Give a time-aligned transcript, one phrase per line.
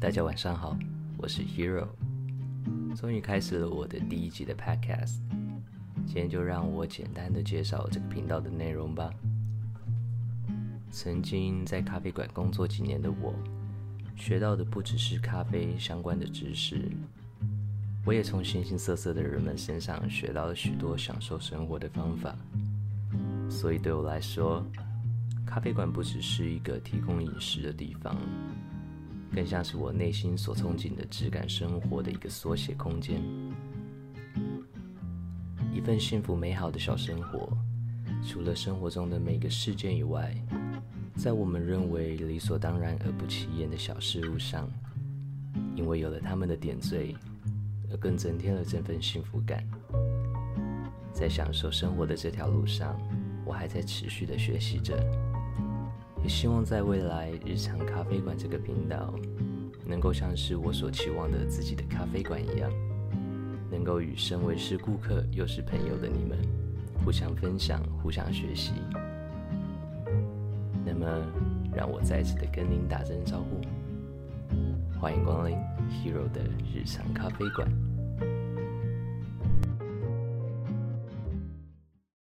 [0.00, 0.78] 大家晚上好，
[1.16, 1.88] 我是 Hero，
[2.94, 5.16] 终于开始了我的第一集的 Podcast。
[6.06, 9.10] 今天就让我简单的介绍这个频道的内容吧。
[10.92, 13.34] 曾经在咖啡馆工作几年的我，
[14.14, 16.88] 学到的不只是咖啡相关的知识，
[18.06, 22.36] 我也从形形色色的人们身上学到了许多享受生活的方法。
[23.50, 24.64] 所以对我来说，
[25.44, 28.16] 咖啡馆不只是一个提供饮食的地方。
[29.34, 33.22] 更像是我内心所憧憬的质感生活的一个缩写空间，
[35.72, 37.56] 一份幸福美好的小生活。
[38.26, 40.34] 除了生活中的每个事件以外，
[41.14, 44.68] 在我们认为理所当然而不起眼的小事物上，
[45.76, 47.14] 因为有了他们的点缀，
[47.90, 49.64] 而更增添了这份幸福感。
[51.12, 53.00] 在享受生活的这条路上，
[53.44, 55.27] 我还在持续的学习着。
[56.22, 59.14] 也希望在未来，日常咖啡馆这个频道，
[59.86, 62.70] 能够像是我所期望的自己的咖啡馆一样，
[63.70, 66.38] 能够与身为是顾客又是朋友的你们，
[67.04, 68.72] 互相分享、互相学习。
[70.84, 71.06] 那么，
[71.74, 73.60] 让我再次的跟您打声招呼，
[74.98, 75.56] 欢迎光临
[75.88, 76.42] Hero 的
[76.74, 77.70] 日常咖啡馆。